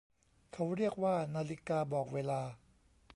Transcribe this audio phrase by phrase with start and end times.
[0.53, 2.41] เขาเรียกว่านาฬิกาบอกเวลา